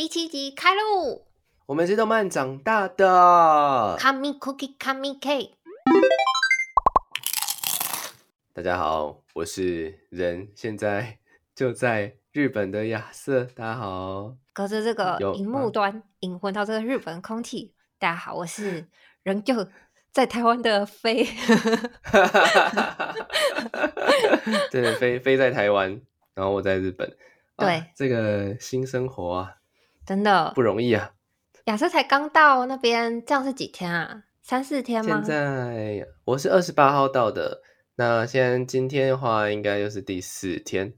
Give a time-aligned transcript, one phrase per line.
[0.00, 1.26] 第七集开录
[1.66, 3.98] 我们是动漫长大的。
[4.00, 5.50] ，Come Cookie Come Cake。
[8.54, 11.18] 大家好，我是人现在
[11.54, 13.44] 就在日本的亚瑟。
[13.44, 17.74] 大家好，隔着这个有荧幕啊端，引混到这个日本空气。
[17.98, 18.88] 大家好，我是
[19.22, 19.68] 人就
[20.10, 21.28] 在台湾的飞。
[24.72, 26.00] 真的飞飞在台湾，
[26.32, 27.06] 然后我在日本。
[27.56, 29.56] 啊对这个新生活啊，
[30.10, 31.12] 真的不，容易啊。
[31.66, 34.24] 亚瑟才刚到那边，这样是几天啊？
[34.42, 35.26] 三四天吗现？
[35.26, 37.62] 在我是二十八号到的，
[37.94, 40.94] 那现在今天的话，应该又是第四天。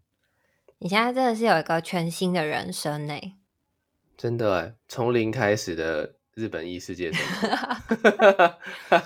[0.79, 3.15] 你现在真的是有一个全新的人生呢、
[4.17, 7.49] 真的哎，从零开始的日本异世界生活。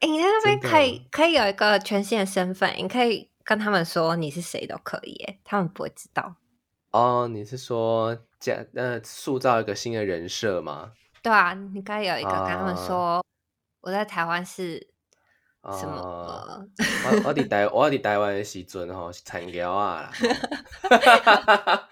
[0.00, 6.36] 哎、你在那边可以可以有一个全新的身份，你可以跟他们说你是谁都可以，哎，他们不会知道。
[6.92, 10.90] 哦，你是说假呃塑造一个新的人设吗？
[11.22, 13.24] 对啊，你该有一个跟他们啊说，
[13.80, 14.84] 我在台湾是
[15.78, 16.66] 什么？
[17.06, 20.10] 我我伫台我伫台湾的时阵吼是菜鸟啊
[20.90, 21.88] 啦，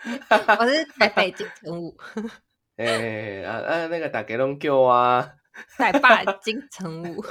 [0.58, 1.96] 我是台北金城武，
[2.78, 5.32] 诶、啊啊那个大家拢叫我啊，
[5.78, 7.24] 台霸金城武。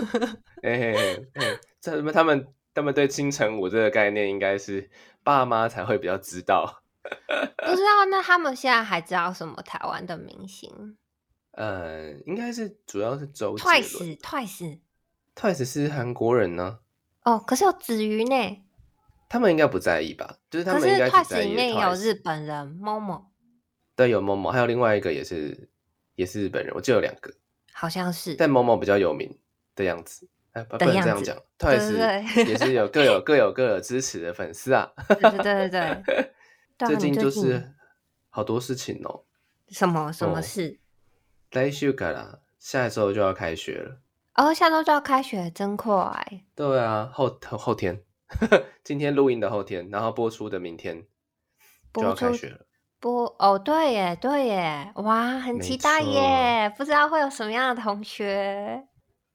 [0.63, 0.93] 诶、
[1.33, 4.89] 欸，这他们他们对金城武这个概念应该是
[5.25, 6.81] 爸妈才会比较知道。
[7.58, 10.97] 不知道那他们现在还知道什么台湾的明星
[11.52, 14.19] 呃，应该是主要是周杰伦？Twice
[15.36, 16.80] Twice，Twice 是韩国人呢，
[17.23, 18.64] 哦，可是有子瑜呢，
[19.27, 20.38] 他们应该不在意吧？
[20.50, 23.25] 就是他们应该只 Twice 里面有日本人 Momo，
[23.95, 25.70] 对，有 Momo，，还有另外一个也是
[26.16, 27.33] 也是日本人，我记得有两个，
[27.73, 28.36] 好像是。
[28.36, 29.38] 但 Momo 比较有名
[29.75, 30.30] 的样子。
[30.53, 34.92] 哎，不能这样讲，Twice 对也是有各有各有各有支持的粉丝啊。
[35.09, 36.31] 对对对对对。
[36.88, 37.73] 最近就是
[38.30, 39.25] 好多事情哦。
[39.69, 40.80] 什么什么哦事？
[41.52, 44.02] 来週から下周就要开学了。
[44.36, 46.44] 哦，下周就要开学，真快！
[46.55, 48.02] 对啊，后后后天，
[48.83, 51.05] 今天录音的后天，然后播出的明天
[51.93, 52.65] 就要开学了。
[52.99, 56.73] 不哦，对耶，对耶，哇，很期待耶！
[56.77, 58.87] 不知道会有什么样的同学？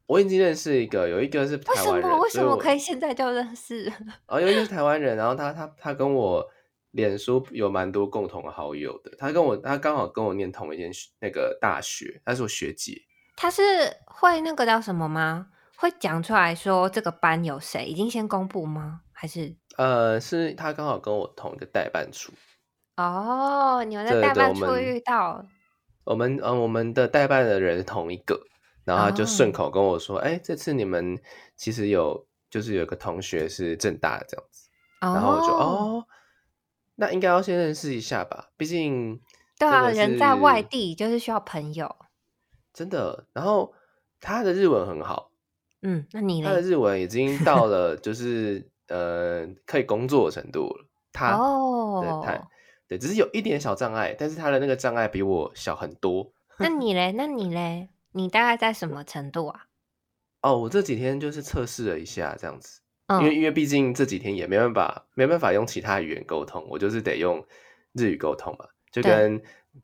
[0.07, 3.91] 我已经认识一个，有一个是为什台湾人，为什么所以我可以现在就认识？
[4.29, 6.47] 哦，有一个是台湾人，然后他他他跟我
[6.95, 9.13] 脸书有蛮多共同好友的。
[9.19, 10.91] 他跟我他刚好跟我念同一间
[11.21, 13.03] 那个大学，他是我学姐。
[13.37, 13.63] 他是
[14.07, 15.49] 会那个叫什么吗？
[15.77, 17.85] 会讲出来说这个班有谁？
[17.85, 19.01] 已经先公布吗？
[19.13, 22.33] 还是呃，是他刚好跟我同一个代办处。
[22.97, 25.45] 哦，你们在代办处遇到？
[26.05, 28.41] 我们呃我们的代办的人是同一个，
[28.85, 31.21] 然后他就顺哦口跟我说：“哎、这次你们
[31.57, 34.69] 其实有就是有个同学是正大的这样子。”
[35.03, 36.07] 然后我就哦，
[36.97, 39.21] 那应该要先认识一下吧，毕竟
[39.59, 41.95] 对啊，人在外地就是需要朋友。
[42.73, 43.27] 真的。
[43.33, 43.73] 然后
[44.21, 45.31] 他的日文很好，
[45.83, 46.61] 嗯，那你呢他的？
[46.61, 50.87] 日文已经到 了就是呃可以工作的程度了。
[51.13, 52.49] 他对哦，他
[52.89, 56.33] 对，只是有一点小障碍，但是他的那个障碍比我小很多。
[56.59, 57.13] 那你嘞？
[57.13, 57.89] 那你嘞？
[58.13, 59.67] 你大概在什么程度啊？
[60.43, 67.45] 哦，我这几天就是测试了一下这样子，嗯，因为因为毕竟这几天也没办法没办法用其他语言沟通，我就是得用
[67.93, 69.41] 日语沟通嘛，就跟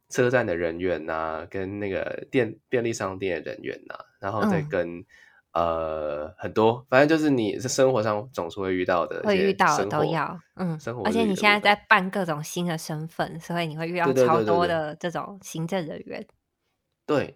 [0.09, 4.69] 车站的人员呐、跟那个店便利商店的人员呐、然后再嗯。
[4.71, 5.05] 跟、
[5.53, 16.21] 呃很多，反正就是你是生活上总是会遇到的会遇到的都要，嗯生，活而且你现在在办各种新的身份，所以你会遇到超多的这种行政人员。
[16.21, 16.27] 对，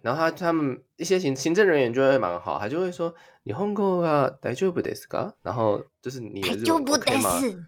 [0.02, 3.14] 然后他他们一些行行政人员就会蛮好，他就会说
[3.44, 5.34] 你日本語が大丈夫ですか？
[5.42, 7.40] 然后就是你的日文大丈夫 OK 吗？
[7.40, 7.58] です。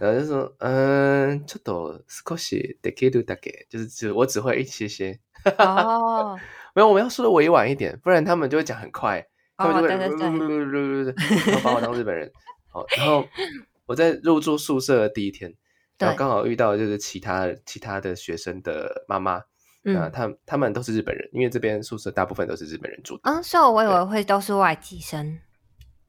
[0.00, 5.18] 然后就说嗯，ちょっと少しできるだけ，就是只我只会一些些，
[5.58, 6.38] 哦，
[6.74, 12.30] 没有我们要说的委婉一点，不然他们就会讲很快，他们哦，就会对对对，然后把我当日本人。
[12.70, 13.26] 好，然后
[13.86, 15.52] 我在入住宿舍的第一天，
[15.98, 19.42] 然后对刚好遇到就是其他其他的学生的妈妈，
[19.83, 20.11] 那嗯。
[20.11, 23.95] 他他们都是日本人，因为这边宿舍大部分都是日本人住的，嗯，所以我以对。
[23.95, 25.39] 为会都是外籍生。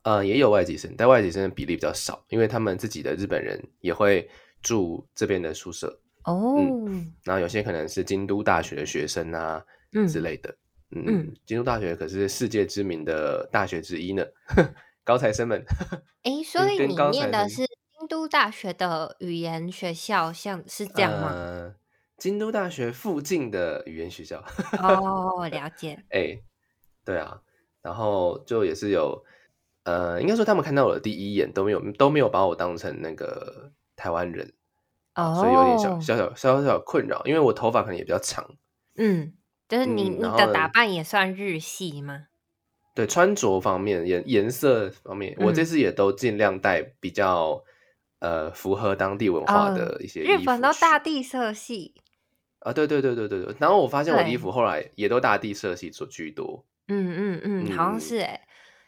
[0.03, 4.29] 呃，也有外籍生，但外籍生的比例比较少，因为他们自己的日本人也会
[4.63, 6.57] 住这边的宿舍，哦，
[7.23, 9.65] 然后有些可能是京都大学的学生啊
[9.95, 10.55] 嗯之类的，
[10.95, 11.35] 嗯，嗯。
[11.47, 14.23] 京都大学可是世界知名的大学之一呢，
[15.05, 15.65] 高材生们，
[16.23, 17.67] 哎，所以你念的是
[17.99, 21.31] 京都大学的语言学校，像是这样吗？
[21.33, 21.75] 呃，
[22.17, 24.43] 京都大学附近的语言学校，
[24.81, 26.05] 哦，了解。
[26.11, 26.39] 哎、
[27.05, 27.41] 对啊，
[27.83, 29.25] 然后就也是有，
[29.83, 34.53] 呃，应该说他们看到我的第一眼都没有都没有把我当成那个台湾人，
[35.15, 36.01] 哦，所以有点小。
[36.01, 38.57] 小小小小困扰，因为我头发可能也比较长，
[38.97, 39.35] 嗯，
[39.69, 42.29] 就是你你的打扮也算日系吗？
[42.95, 47.61] 对，穿着方面颜颜色方面，我这次也都尽量带比较
[48.21, 50.97] 呃符合当地文化的一些日本都大。
[51.01, 51.93] 地色系
[52.65, 53.55] 啊，对对对对对对。
[53.59, 56.65] 然后我发现我衣服后来也都大地色系做居多。
[56.89, 58.41] 嗯嗯嗯，好像是哎。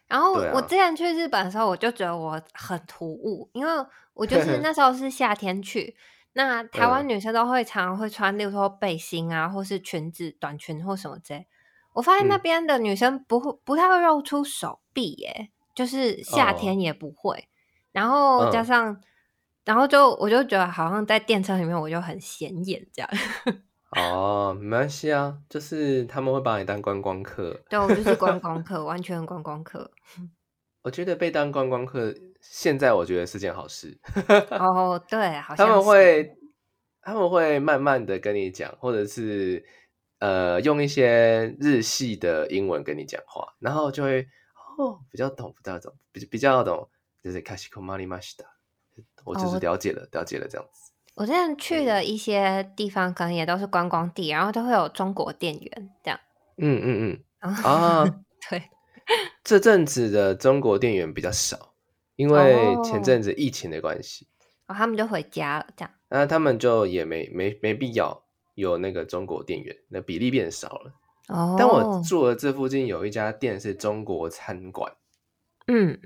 [0.08, 3.72] 然后我之前去日本的时候，我就觉得我很突兀，因为
[4.14, 5.96] 我就 是那时候是夏天去，
[6.34, 11.46] 那台湾女生都会常常会穿，例如说背心啊，或是裙子、短裙或什么之类。
[11.94, 17.48] 我发现那边的女生不会不太会露出手臂，耶，就是夏天也不会。
[17.90, 19.00] 然后加上，
[19.66, 23.10] 然后就我就觉得好像在电车里面我就很显眼这样。
[23.94, 27.60] 哦，没关系啊，就是他们会把你当观光客。
[27.68, 29.90] 对，我就是观光 客，完全观光客。
[30.80, 33.98] 我觉得被当观光客，现在我觉得是件好事。
[34.50, 36.34] 哦，对，好像他们会
[37.02, 39.62] 他们会慢慢的跟你讲，或者是。
[40.18, 44.26] 呃，用一些日系的英文跟你讲话，然后就会
[44.78, 46.88] 哦，比较懂，比较懂，比比较懂，
[47.22, 48.46] 就是卡西库玛里玛西达，
[49.26, 50.92] 我就是了解了，了解了这样子。
[51.16, 56.20] 我之前去的一些地方，可能也都是观光地，然后都会有中国店员这样。
[56.56, 58.04] 嗯嗯嗯啊，
[58.48, 58.62] 对，
[59.44, 61.74] 这阵子的中国店员比较少，
[62.14, 64.26] 因为前阵子疫情的关系，
[64.68, 65.90] 哦，他们就回家了这样。
[66.08, 68.22] 那他们就也没没没必要。
[68.54, 70.92] 有那个中国店员，那比例变少了。
[71.28, 74.90] 哦，但我住的这附近有一家店是中国餐馆。
[75.66, 76.00] 嗯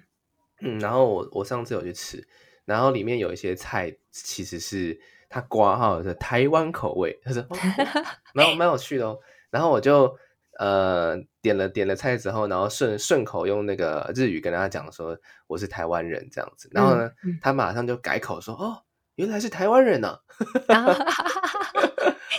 [0.61, 2.26] 嗯，然后我我上次有去吃，
[2.70, 4.96] 然后里面有一些菜其实是
[5.28, 7.44] 他挂号的台湾口味，他说
[8.32, 9.19] 蛮有蛮有趣的哦。
[9.50, 10.17] 然后我就
[10.61, 15.19] 呃点了点了菜之后，然后顺顺口用那个日语跟他讲说
[15.49, 17.11] 我是台湾人这样子，然后呢
[17.43, 18.84] 他马上就改口说哦
[19.16, 20.16] 原来是台湾人呢。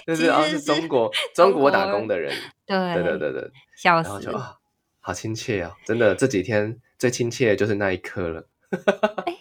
[0.08, 2.34] 就是啊，是中国中国打工的人，
[2.66, 4.56] 对对对对对，笑死啊，
[5.00, 5.76] 好亲切啊！
[5.86, 8.48] 真的这几天最亲切的就是那一刻了。
[9.26, 9.38] 哎，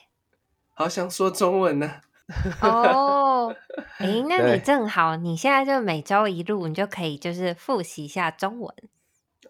[0.80, 1.92] 好想说中文呢。
[2.62, 3.54] 哦，
[3.98, 8.74] 哎，那你正好，你现在就每周一路，你就可以就是复习一下中文。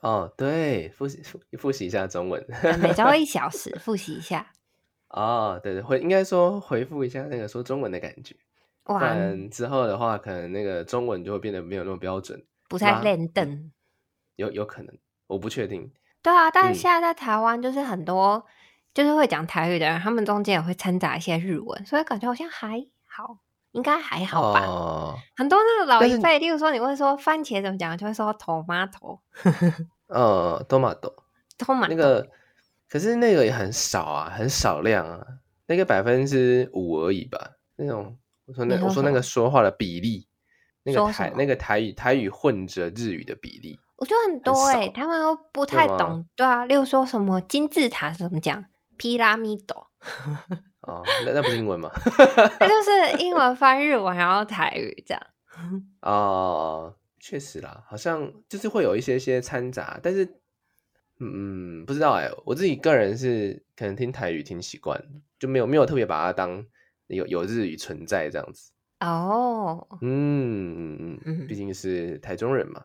[0.00, 2.44] 哦，对，复习复复习一下中文，
[2.80, 4.50] 每周一小时 复习一下。
[5.10, 8.34] 哦，对对，回应该说回复一下那个说中文的感觉。
[8.82, 13.70] 不然之后的话，可能那个中文就会变得没有那么标准，不太练登。
[14.34, 14.92] 有有可能，
[15.28, 15.92] 我不确定。
[16.22, 18.44] 对啊，但是现在在台湾，就是很多
[18.94, 23.38] 就是会讲台语的人，他们中间也会掺杂一些日文，所以感觉好像还好，
[23.72, 24.60] 应该还好吧。
[25.36, 29.18] 很多那个老一辈，例如说你会说番茄怎么讲，就会说 tomato。
[30.08, 32.28] 呃， tomato，tomato 那个，
[32.88, 35.26] 可是那个也很少啊，很少量啊，
[35.66, 38.16] 那个百分之五而已吧，那种。
[38.46, 40.26] 我说那我说那个说话的比例，
[40.82, 48.64] 那个台那个台语台语混着日语的比例，我觉得很多哎，他们都不太懂，对啊，例如说什么金字塔怎么讲，
[49.00, 49.88] 皮拉米多，
[50.86, 51.90] 哦，那那不是英文吗？
[52.60, 55.26] 那就是英文翻日文，然后台语这样。
[56.02, 60.28] 哦，确实啦，好像就是会有一些些掺杂，但是
[61.18, 65.02] 嗯，不知道哎，我自己个人是可能听台语听习惯，
[65.38, 66.66] 就没有没有特别把它当。
[67.06, 68.70] 有有日语存在这样子
[69.00, 72.84] 哦，嗯嗯嗯，毕竟是台中人嘛。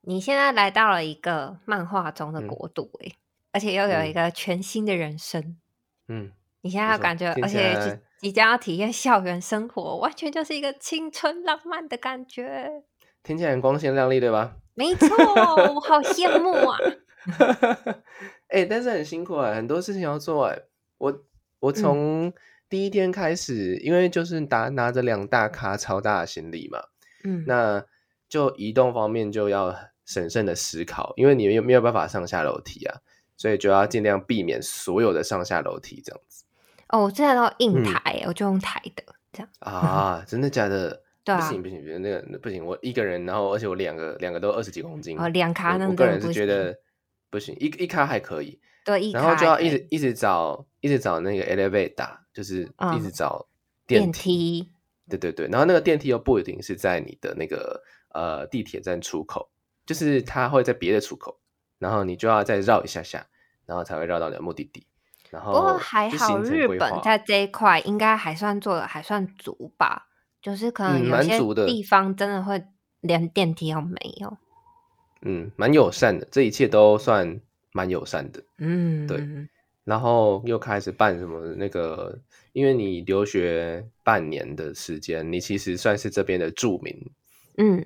[0.00, 3.12] 你现在来到了一个漫画中的国度哎，
[3.52, 5.56] 而且又有一个全新的人生。
[6.08, 6.30] 嗯，
[6.62, 12.84] 你现在感觉，而且即将要体验校园生活，完全就是一个青春浪漫的感觉。
[13.22, 14.56] 听起来很光鲜亮丽，对吧？
[14.74, 15.08] 没错，
[15.74, 16.78] 我好羡慕啊。
[18.48, 20.58] 哎，但是很辛苦啊，很多事情要做哎。
[20.98, 21.24] 我
[21.60, 22.32] 我从。
[22.70, 26.78] 第一天开始，因为就是拿拿着两大卡超大的行李嘛，
[27.24, 27.84] 嗯，那
[28.28, 29.74] 就移动方面就要
[30.06, 33.00] 审慎的思考，因为你没有没有办法上下楼梯啊，
[33.40, 36.44] 所以就要尽量避免所有的上下楼梯这样子。
[36.88, 41.02] 哦，我现在都硬抬，我就用抬的这样 啊，真的假的？
[41.24, 46.78] 对啊，不行不行，那个不行，我一个人，然后而且我两个两个都二十几公斤，哦，两卡那我个人是觉得
[47.30, 52.20] 不行，一一卡还可以，对，一然后就要一直一直找一直找那个 elevator。
[52.32, 52.62] 就是
[52.96, 53.44] 一直找
[53.88, 54.70] 电梯，
[55.08, 57.82] 对对对，然后那个电梯又不一定是在你的那个
[58.14, 59.50] 呃地铁站出口，
[59.84, 61.39] 就是它会在别的出口，
[61.80, 63.26] 然后你就要再绕一下下，
[63.66, 64.86] 然后才会绕到你的目的地。
[65.30, 70.06] 然后不过还好，日本在这一块应该还算做的还算足吧，
[70.40, 72.64] 就是可能有些地方真的会
[73.00, 74.36] 连电梯都没有。
[75.22, 77.40] 嗯，蛮友善的，这一切都算
[77.72, 78.42] 蛮友善的。
[78.58, 79.26] 嗯，对。
[79.84, 82.16] 然后又开始办什么那个，
[82.52, 86.94] 因为你留学半年的时间，你其实算是这边的住民，
[87.56, 87.84] 嗯，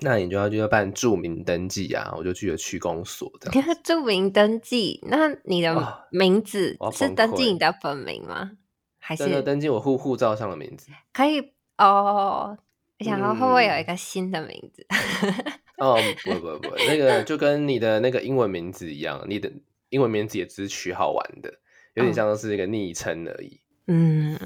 [0.00, 3.50] 那你就要就要办注名登记啊，我就去了区公所的。
[3.82, 8.52] 注名登记，那你的名字是登记你的本名吗？
[8.98, 10.90] 还是登记我户护照上的名字？
[11.12, 12.58] 可以哦。
[13.00, 14.84] 我想说会不会有一个新的名字？
[15.78, 19.48] 哦，不不不，那个就跟你的那个英文名字一样，你的
[19.90, 21.48] 英文名字也只是取好玩的，
[21.94, 23.60] 有点像是一个昵称而已。
[23.86, 24.36] 嗯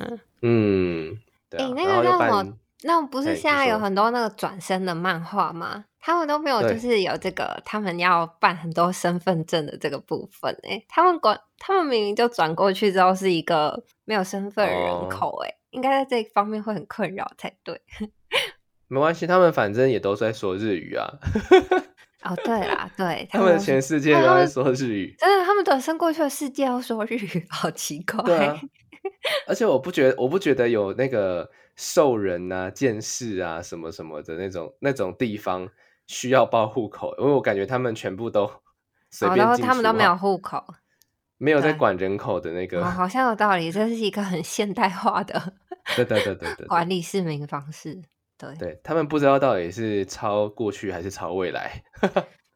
[0.42, 1.18] 嗯，
[1.48, 1.60] 对。
[1.60, 2.58] 哎，那个叫什么？
[2.84, 5.84] 那不是现在有很多那个转身的漫画吗？
[6.00, 10.52] 他们都没有，就是有这个，他们要办很多身份证的这个部分。
[10.64, 17.80] 哎，他们管，他们明明就转过去之后是一个没有身份人口，哎，应该在这方面会很困扰才对。
[18.88, 21.08] 没关系，他们反正也都在说日语啊。
[22.28, 25.14] 哦，对啦，对，他们全世界都在说日语。
[25.18, 28.22] 真的，他们转身过去的世界要说日语，好奇怪。
[28.24, 28.60] 对啊，
[29.46, 35.68] 而且我不觉得，我不觉得有那个兽人啊、剑士啊什么什么的那种那种地方
[36.06, 38.50] 需要报户口，因为我感觉他们全部都
[39.10, 40.62] 随便进他们都没有户口，
[41.38, 42.84] 没有在管人口的那个。
[42.84, 45.54] 好像有道理，这是一个很现代化的，
[45.96, 48.02] 对对对对对，管理市民方式。
[48.58, 51.80] 对他们不知道到底是超过去还是超未来，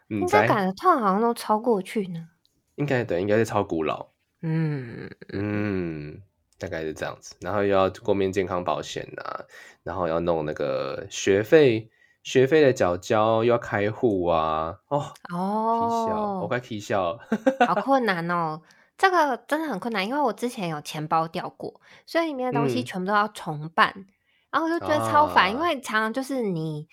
[0.09, 2.29] 应该感觉他们好像都超过去呢。
[2.75, 4.05] 应该对，应该是超古老。
[4.43, 6.21] 嗯嗯，
[6.59, 7.35] 大概是这样子。
[7.41, 9.45] 然后又要国民健康保险啊，
[9.83, 11.91] 然后要弄那个学费，
[12.23, 14.79] 学费的缴交又要开户啊。
[14.89, 17.19] 哦哦，我快气笑，
[17.67, 18.61] 好困 难哦。
[18.99, 24.07] 这个真的很困难，因为我之前有钱包掉过，所以里面的东西全部都要重办。
[24.51, 26.89] 然后我就觉得超烦，因为常常就是你，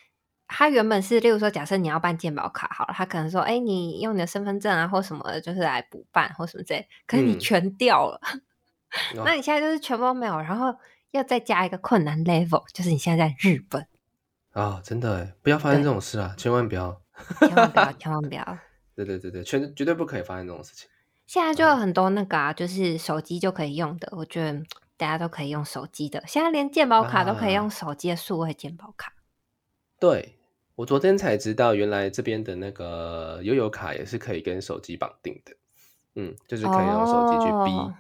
[0.48, 8.20] 他原本是，例如说，假设你要办健保卡好了，他可能说，哎，你用你的身份证啊，或什么，就是来补办或什么之类，可是你全掉了，
[9.26, 10.76] 那你现在就是全部都没有，然后
[11.12, 13.88] 要再加一个困难 level，就是你现在在日本
[14.52, 17.02] 啊，真的不要发生这种事啊，千万不要，
[17.40, 18.58] 千万不要， 千万不要，
[18.96, 20.90] 对对对对，全绝对不可以发生这种事情。
[21.26, 24.64] 现在就有很多那个啊，就是手机就可以用的，我觉得。
[24.96, 29.12] 大家都可以用手机的，现在连健保卡都可以用手机的数位健保卡。
[30.00, 30.38] 对
[30.76, 35.54] 我昨天才知道，原来这边的那个悠游卡也是可以跟手机绑定的。
[36.16, 37.94] 嗯，就是可以用手机去逼。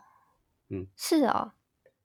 [0.73, 1.51] 嗯，是哦。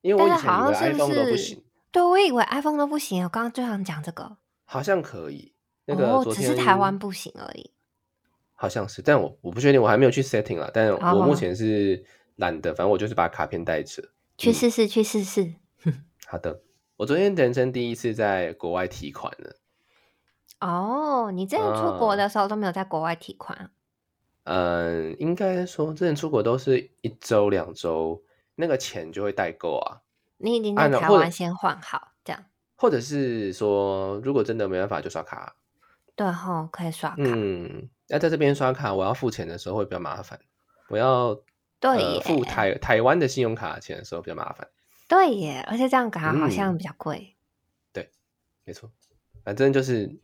[0.03, 1.65] 因为我以前以为 iPhone 都不行。
[1.91, 3.25] 对，我以为 iPhone 都不行。
[3.25, 5.53] 我刚刚就想讲这个，好像可以。
[5.87, 7.71] 那个只是台湾不行而已。
[8.55, 10.71] 好像是，但我我不确定，我还没有去 setting 了。
[10.73, 12.05] 但我目前是
[12.37, 14.03] 懒得，反正我就是把卡片带着。
[14.37, 15.55] 去试试，去试试。
[16.27, 16.61] 好的，
[16.97, 19.57] 我昨天人生第一次在国外提款了。
[20.61, 23.71] 哦，你之前出国的时候都没有在国外提款？
[24.45, 28.23] 嗯，应该说之前出国都是一周两周，
[28.59, 30.03] 那个钱就会代购啊。
[30.37, 32.45] 你已经在台湾先换好，这样。
[32.77, 35.57] 或者是说，如果真的没办法，就刷卡。
[36.15, 37.17] 对哈，可以刷卡。
[37.19, 40.39] 嗯，要在这边刷卡，我要付钱的时候会比较麻烦。
[40.89, 41.41] 我要。
[41.81, 44.69] 对，付台台湾的信用卡钱的时候比较麻烦。
[45.07, 47.37] 对耶，而且这样卡好像比较贵。
[47.93, 48.11] 对，
[48.65, 48.91] 没错，
[49.45, 50.19] 反正就是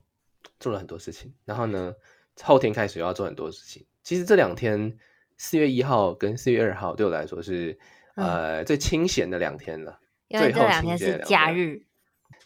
[0.59, 1.33] 做了很多事情。
[1.45, 1.95] 然后呢，
[2.43, 3.87] 后天开始又要做很多事情。
[4.03, 4.99] 其实这两天，
[5.37, 7.79] 四月一号跟四月二号对我来说是
[8.15, 9.99] 呃最清闲的两天了。
[10.29, 11.83] 因为这两天是假日。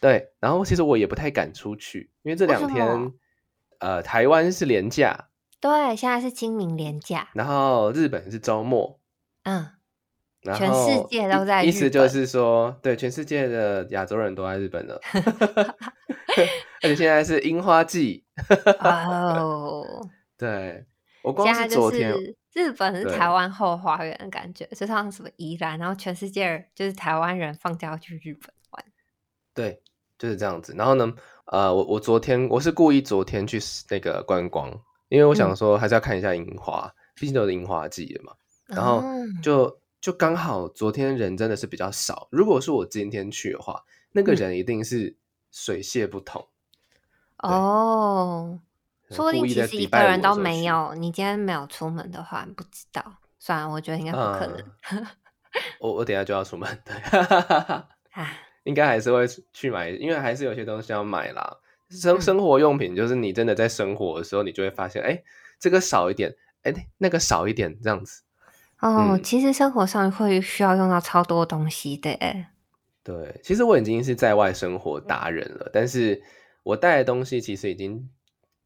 [0.01, 3.13] 对，然后其实我也不太敢出去，因为这两天
[3.79, 5.27] 呃台湾是连假。
[5.59, 8.99] 对，现在是清明连假，然后日本是周末。
[9.43, 9.67] 嗯，
[10.55, 11.63] 全世界都在。
[11.63, 15.01] 意思就是说，对，全世界的亚洲人都在日本了。
[16.81, 18.23] 而且现在是樱花季。
[18.79, 19.83] 哦，
[20.37, 20.85] 对，
[21.21, 22.13] 我光是昨天，
[22.53, 28.85] 日本是台湾后花园的感觉，就像什么宜兰，然后全世界就是台湾人放假要去日本玩。
[29.53, 29.81] 对，
[30.17, 30.73] 就是这样子。
[30.77, 31.13] 然后呢，
[31.45, 33.59] 呃，我我昨天我是故意昨天去
[33.89, 34.71] 那个观光，
[35.09, 38.33] 因为我想说还是要看一下樱花，毕竟都是樱花季了嘛。
[38.65, 39.03] 然后
[39.41, 42.27] 就就刚好昨天人真的是比较少。
[42.31, 43.83] 如果是我今天去的话，
[44.13, 45.17] 那个人一定是
[45.51, 46.47] 水泄不通。
[47.39, 48.59] 哦，
[49.11, 50.93] 说不定其实一个人都没有。
[50.95, 53.03] 你今天没有出门的话，不知道。
[53.39, 55.07] 算了，我觉得应该不可能。
[55.79, 56.93] 我我等下就要出门，对，
[58.63, 61.57] 应该还是会去买，因为还是有些东西要买啦。
[61.89, 65.23] 生生活用品就是你真的在生活的时候，你就会发现，哎，
[65.57, 68.21] 这个少一点，哎，那个少一点，这样子。
[68.79, 72.15] 哦，其实生活上会需要用到超多东西的。
[73.03, 76.21] 对，其实我已经是在外生活达人了，但是
[76.61, 78.07] 我带的东西其实已经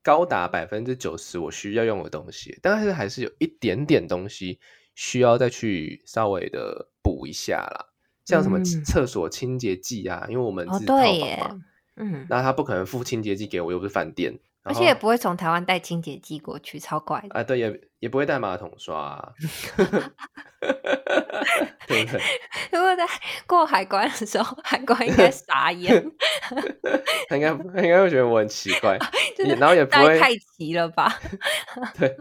[0.04, 4.60] 高达百分之九十我需要用的东西，但是还是有一点点东西
[4.94, 7.86] 需要再去稍微的补一下啦，
[8.26, 11.62] 像什么厕所清洁剂啊，因为我们是套房嘛，
[11.96, 17.44] 嗯，那他不可能付清洁剂给我，又不是饭店，而且也不会从台湾带清洁剂过去，超怪的啊！
[17.44, 19.34] 对，也也不会带马桶刷，
[21.88, 22.22] 对不对？
[22.72, 23.06] 如果在
[23.46, 26.04] 过海关的时候，海关应该傻眼，
[27.28, 28.98] 他应该他应该会觉得我很奇怪，
[29.60, 31.20] 然后也不会太齐了吧？
[32.00, 32.16] 对，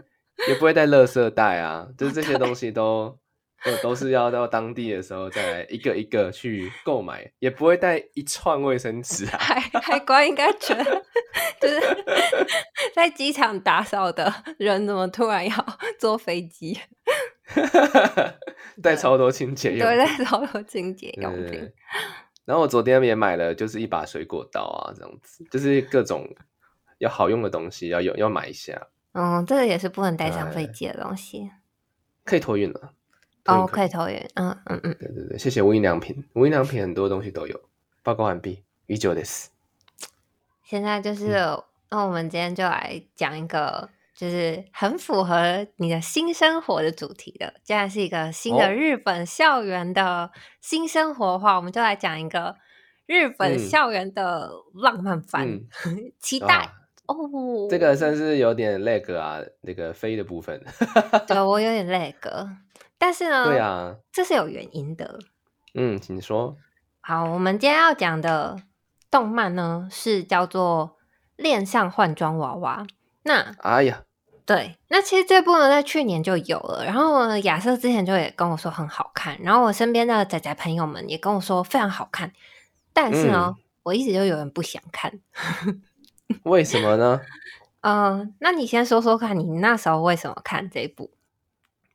[0.47, 3.17] 也不会带垃圾袋啊，就是这些东西都。
[3.65, 9.37] 都都是要到当地的时候再来一个一个去购买，也不会带一串卫生纸啊。
[9.37, 11.03] 海海关应该觉得，
[11.61, 11.79] 就是
[12.93, 15.55] 在机场打扫的人怎么突然要
[15.99, 16.77] 坐飞机？
[18.81, 21.71] 带超多清洁用，对，带超多清洁用品。
[22.45, 26.27] 然后我昨天也买了，就是一把水果刀啊，这样子，就是各种
[26.97, 28.87] 要好用的东西要有要买一下。
[29.13, 31.51] 嗯，这个也是不能带上飞机的东西，
[32.25, 32.93] 可以托运了。
[33.45, 37.59] 哦，可以投影，嗯嗯嗯，对对对，谢谢无印良品，无印良品很多东西都有。
[38.01, 39.49] 报告完毕，依旧的是。
[40.63, 41.35] 现在就是，
[41.89, 47.53] 那我们今天就来讲一个，就是很符合你的新生活的主题的。
[47.63, 50.31] 既然是一个新的日本校园的
[50.61, 52.55] 新生活的话，我们就来讲一个
[53.05, 55.63] 日本校园的浪漫番，
[56.19, 56.69] 期待
[57.07, 57.67] 哦。
[57.69, 60.63] 这个算是有点 lag 啊，那个飞的部分。
[61.27, 62.47] 对我有点 lag。
[63.03, 65.19] 但是呢，对啊，这是有原因的。
[65.73, 66.55] 嗯，请说。
[67.01, 68.55] 好，我们今天要讲的
[69.11, 70.95] 动漫呢，是叫做
[71.35, 72.85] 《恋上换装娃娃》。
[73.23, 74.03] 那，哎呀，
[74.45, 76.85] 对，那其实这部呢，在去年就有了。
[76.85, 82.31] 然后亚瑟之前就也跟我说很好看，然后我身边的仔仔朋友们也跟我说非常好看。
[82.93, 85.11] 但是呢，我一直就有人不想看。
[86.43, 87.19] 为什么呢？
[87.81, 91.11] 嗯，那你先说说看，你那时候为什么看这部？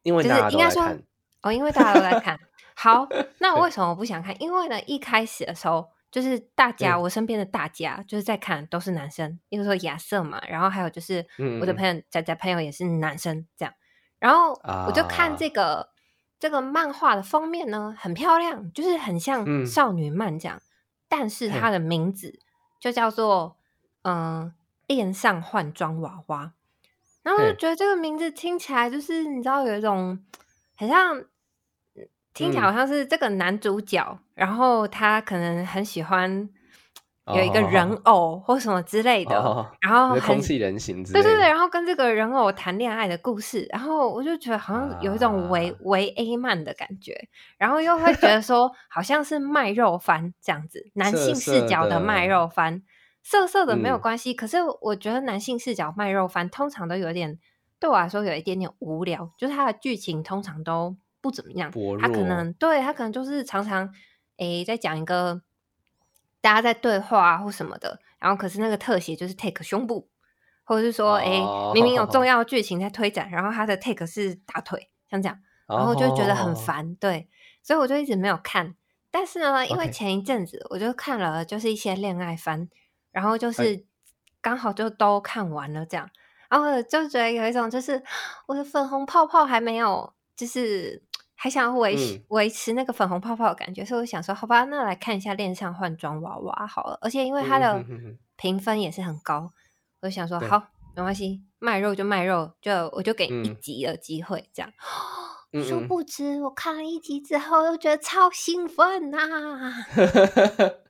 [0.02, 1.02] 因为大家都在看
[1.42, 2.38] 哦，因为大家都在看。
[2.74, 4.40] 好，那我为什么不想看？
[4.40, 11.26] 因为呢，一开始的时候就是大家，我身边的大家就是在看，都是男生，因为说亚瑟嘛，然后还有就是
[11.60, 13.74] 我的朋友仔仔朋友也是男生，这样。
[14.20, 14.52] 然后
[14.86, 15.88] 我就看这个
[16.38, 20.60] 这个漫画的封面呢，很漂亮，就是很像少女漫这样，
[21.08, 22.38] 但是它的名字
[22.80, 23.56] 就叫做
[24.02, 24.54] 嗯，
[24.86, 26.52] 恋上换装娃娃。
[27.28, 30.18] 然后我就觉得这个名字听起来就是你知道有一种
[30.74, 31.22] 很像，
[32.32, 36.48] 听起来好像是这个男主角，然后他可能很喜欢
[37.26, 39.34] 有一个人偶或什么之类的，
[39.82, 52.82] 然后空气人形之类，对对对，然后跟这个人偶谈恋爱的故事，然后我就觉得好像有一种唯唯 A 漫的感觉，然后又会觉得说好像是卖肉番这样子，男性视角的卖肉番。
[53.30, 57.38] 色色的没有关系，可是我觉得男性视角卖肉番通常都有点
[57.78, 61.70] 对我来说有一点点无聊，就是它的剧情通常都不怎么样。
[62.00, 63.92] 他可能对他可能就是常常
[64.38, 65.42] 诶在讲一个
[66.40, 70.08] 大家在对话或什么的，然后可是那个特写就是 take 胸部，
[70.64, 71.38] 或者是说诶
[71.74, 75.38] 明明有重 要剧情在推展，然后他的 take 是大腿，像这样，
[75.68, 76.94] 然后就觉得很烦。
[76.94, 77.28] 对，
[77.62, 78.74] 所以我就一直没有看。
[79.10, 82.70] 但是呢，因为前一阵子我就看了，就是一些恋爱番。
[83.10, 83.84] 然后就是
[84.40, 86.08] 刚好就都看完了，这样，
[86.48, 88.02] 然后就觉得有一种就是
[88.46, 91.02] 我的粉红泡泡还没有，就是
[91.34, 91.96] 还想维
[92.28, 96.98] 维持那个粉红泡泡的感觉，所以我想说，好吧，那来看一下恋上换装娃娃好了。
[97.02, 97.84] 而且因为它的
[98.36, 99.50] 评分也是很高，
[100.00, 100.58] 我就想说，好，
[100.96, 104.72] 没关系，卖肉就卖肉，就我就给一集的机会，这样。
[105.64, 109.18] 殊不知我看了一集之后，又觉得超兴奋呐。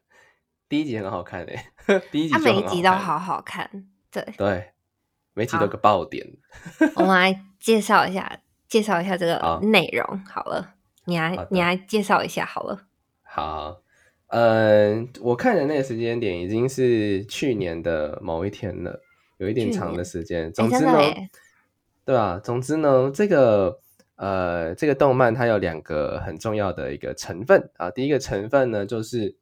[0.68, 1.64] 第一集很好看诶，
[2.12, 4.72] 第一集他每一集都好好看，对对，
[5.32, 6.26] 每集都个爆点。
[6.94, 10.74] 我们来介绍一下，介绍一下这个内容好了，
[11.06, 12.82] 你来你来介绍一下好了。
[13.22, 13.80] 好，
[14.26, 19.00] 嗯，我看的那个时间点已经是去年的某一天了，
[19.38, 20.52] 有一点长的时间。
[20.52, 20.98] 总之呢，
[22.04, 22.38] 对吧？
[22.44, 23.80] 总之呢，这个
[24.16, 29.34] 呃，这个动漫它有两个很重要的一个成分啊，第一个成分呢就是。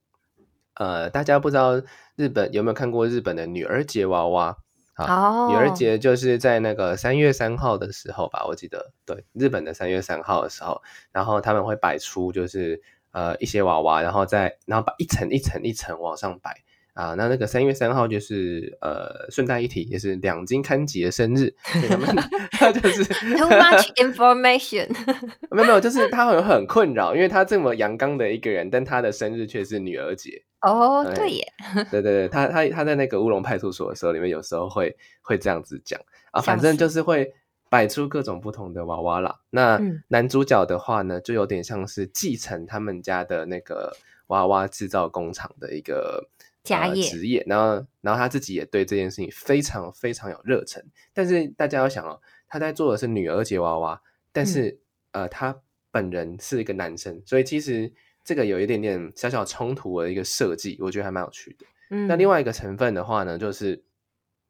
[0.76, 1.82] 呃，大家不知道
[2.16, 4.56] 日本有没有看过日本的女儿节娃娃
[4.94, 5.48] 啊？
[5.48, 12.80] 女儿节就是在那个三月三号的时候吧，我记得对，日本的三月三号的时候，然后他们会摆出就是
[13.12, 16.62] 呃一些娃娃，然后再然后把一层一层一层往上摆。
[16.94, 21.54] 啊，那那个三月三号就是呃，顺带一提，也是两金刊吉的生日。
[22.52, 24.88] 他就是 too much information。
[25.52, 30.42] 没有没有，就是他会很困扰，因为他这么阳刚的一个人，但他的生日却是女儿节。
[30.66, 31.52] 哦，对耶。
[31.90, 36.00] 对对对，他他他在那个乌龙派出所的时候，里面有时候会会这样子讲
[36.32, 37.32] 啊，反正就是会
[37.68, 39.40] 摆出各种不同的娃娃啦。
[39.50, 46.28] 那男主角的话呢，就有点像是继承他们家的那个娃娃制造工厂的一个。
[46.66, 50.84] 家业职业，然后然后他自己也对这件事情非常非常有热忱。
[51.14, 54.02] 但是大家要想哦，他在做的是女儿节娃娃，
[54.32, 54.76] 但是
[55.12, 55.56] 呃，他
[55.92, 57.92] 本人是一个男生，所以其实
[58.26, 61.64] 这个有一点点小小冲突的一个设计，我觉得还蛮有趣的。
[61.90, 63.84] 嗯，那另外一个成分的话呢，就是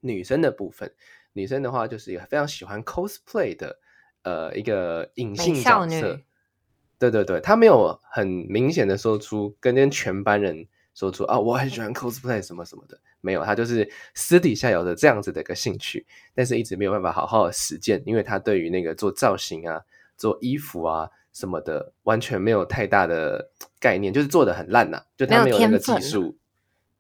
[0.01, 0.91] 女生的部分，
[1.35, 3.79] 女生的话就是一个非常喜欢 cosplay 的
[4.23, 6.19] 呃一个隐性角色。
[6.99, 10.67] 对对对，她没有很明显的说出跟全班人。
[10.95, 19.83] 说出啊，我很喜欢 cosplay 什么什么的，没有，她就是私底下有着这样子的一个兴趣，但是一直没有办法好好的实践，因为她对于那个做造型啊、
[20.17, 26.39] 做衣服啊什么的，完全没有太大的概念，就是做的很烂呐，就他没有那个技术，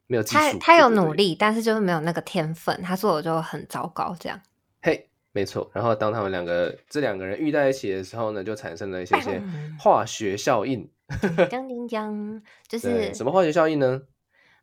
[0.06, 4.38] 没有技术，他他有努力，但是就是没有那个天分，他做的就很糟糕，这样。
[4.82, 5.70] 嘿，没错。
[5.72, 9.42] 然后当他们两个这两个人遇在一起的时候呢，就产生了一些些
[9.78, 10.86] 化学效应。
[11.48, 14.02] 讲讲讲，就是什么化学效应呢？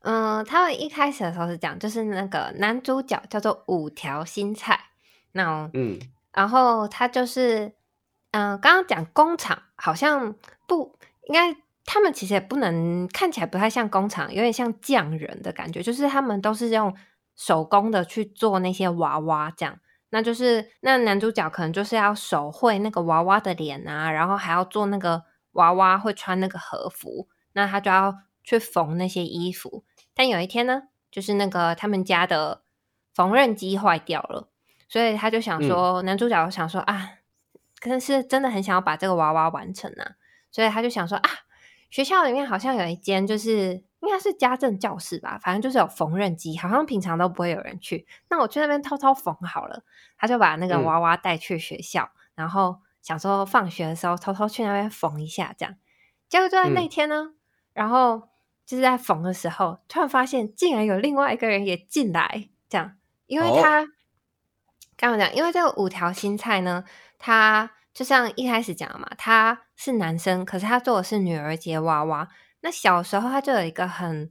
[0.02, 4.80] 嗯，他们一开始的时候是讲，就是那个男主角叫做五条新菜，
[5.32, 5.98] 那嗯，
[6.32, 7.72] 然后他就是，
[8.34, 10.36] 嗯，刚刚讲工厂好像
[10.68, 16.94] 不应该，他们其实也不能看起来不太像工厂，有点像匠人的感觉，就是他们都是用
[17.36, 25.24] 手工的去做那些娃娃，这样，那就是那男主角可能就是要手绘那个娃娃的脸啊，然后还要做那个。
[25.54, 29.84] 娃娃会穿那个和服，那他就要去缝那些衣服。
[30.16, 32.64] 但有一天呢，就是那个他们家的
[33.14, 34.50] 缝纫机坏掉了，
[34.90, 37.08] 所以他就想说，男主角想说啊，
[37.84, 40.16] 可是真的很想要把这个娃娃完成啊，
[40.52, 41.30] 所以他就想说啊，
[41.90, 49.84] 学校里面好像有一间，就是应该是家政教室吧，反正就是有缝纫机，好像平常都不会有人去，那我去那边偷偷缝好了。
[50.18, 52.78] 他就把那个娃娃带去学校，然后。
[53.04, 55.76] 想说放学的时候偷偷去那边缝一下，这样。
[56.30, 57.34] 结果就在那天呢，
[57.74, 58.30] 然后
[58.66, 62.96] 就是在缝的时候，突然发现竟然有另外一个人也进来，这样。
[63.26, 63.86] 因为他
[64.96, 66.86] 刚刚讲，因为这个五条新菜呢，
[67.26, 72.28] 他就像一开始讲嘛，他是男生，可是他做的是女儿节娃娃。
[72.60, 74.30] 那小时候他就有一个很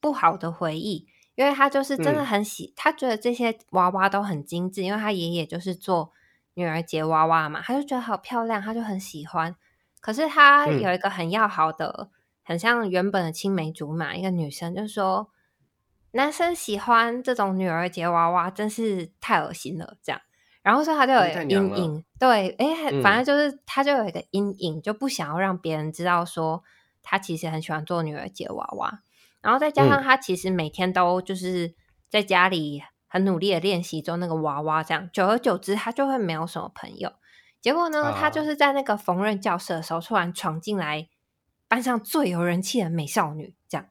[0.00, 6.12] 不好的回忆，因为他就是真的很喜，他觉得这些娃娃都很精致，因为他爷爷就是做。
[6.54, 9.56] 女儿节娃娃嘛，他就觉得好漂亮，他就很喜欢。
[10.02, 12.10] 可是他有一个很要好的，
[12.44, 15.30] 很像原本的青梅竹马一个女生，就说
[16.10, 20.20] 男生喜欢这种女儿节娃娃真是太恶心了，这样。
[20.62, 26.62] 然后说他就有阴影，对，哎，反正就是他就有一个阴影，就不想要让别人知道说
[27.02, 29.02] 他其实很喜欢做女儿节娃娃。
[29.40, 31.74] 然后再加上他其实每天都就是
[32.08, 32.82] 在家里。
[33.14, 37.12] 很努力的练习做那个娃娃，这样久而久之，他就会没有什么朋友。
[37.60, 41.10] 结果呢，他就是在那个缝纫教室的时候，突然闯进来
[41.68, 43.86] 班上最有人气的美少女，这样。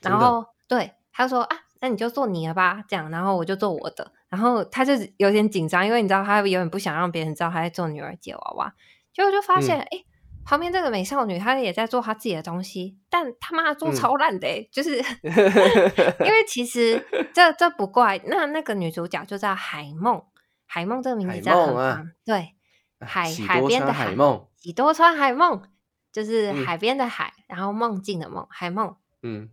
[0.00, 3.10] 然后对他说啊，那你就做你的吧，这样。
[3.10, 4.12] 然后我就做我的。
[4.28, 8.74] 然后他就有点紧张，因为你知道他有点不想让别人知道他在做女儿节娃娃。
[9.12, 10.04] 结果就发现，哎。
[10.42, 18.18] 旁边这个美少女，她也在做她自己的东西，但他妈做超烂的，就是 因为其实这这不怪。
[18.24, 20.20] 那那个女主角就叫海梦，
[20.66, 22.54] 海梦这个名字叫很棒，对，
[23.00, 25.62] 海海边的海梦，喜多川海梦，
[26.10, 28.96] 就是海边的海，然后梦境的梦，海梦。
[29.22, 29.50] 嗯，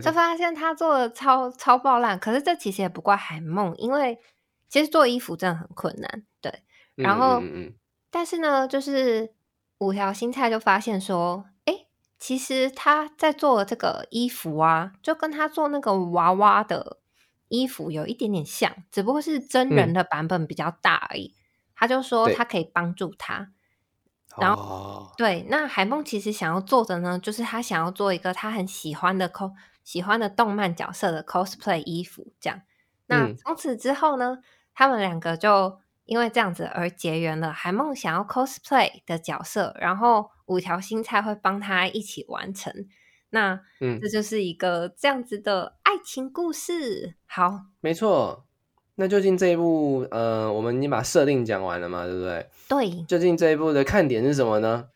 [0.00, 4.18] 就发现他做的超超爆烂，可是这其实也不怪海梦，因为
[4.68, 6.62] 其实做衣服真的很困难，对。
[6.94, 7.42] 然后，
[8.10, 9.34] 但是呢，就是。
[9.78, 11.86] 五条新菜就发现说：“哎，
[12.18, 16.98] 其实他在做这个衣服啊，就跟他做那个娃娃的
[17.48, 21.34] 衣服有一点点像，只不过是真人的版本比较大而已。”
[21.74, 23.50] 他就说他可以帮助他。
[24.38, 29.52] 然后，对，那海梦其实想要做的呢，就是他想要做一个他很喜欢的 cos
[29.84, 32.62] 喜欢的动漫角色的 cosplay 衣服，这样。
[33.06, 34.38] 那从此之后呢，
[34.74, 35.78] 他们两个就。
[36.06, 42.70] 因为这样子而结缘了，海梦想要 cosplay 的角色，然后五条新菜会帮他一起完成。
[43.30, 47.14] 那，嗯，这就是一个这样子的爱情故事。
[47.24, 48.44] 好，没错。
[48.96, 52.50] 那究竟这一部，呃，我们已经把设定讲完了嘛，对不对？
[52.68, 53.02] 对。
[53.04, 54.88] 究竟这一部的看点是什么呢？